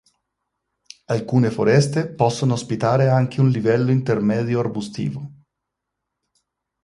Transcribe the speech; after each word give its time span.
Alcune 1.05 1.51
foreste 1.51 2.07
possono 2.07 2.53
ospitare 2.53 3.07
anche 3.07 3.39
un 3.39 3.49
livello 3.51 3.91
intermedio 3.91 4.59
arbustivo. 4.59 5.31